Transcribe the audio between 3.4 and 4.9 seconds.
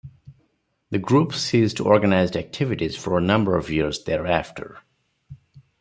of years thereafter.